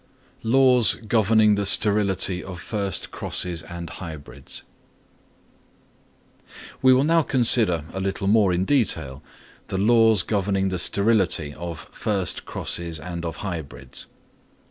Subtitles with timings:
[0.41, 4.63] Laws governing the Sterility of first Crosses and of Hybrids.
[6.81, 9.21] We will now consider a little more in detail
[9.67, 14.07] the laws governing the sterility of first crosses and of hybrids.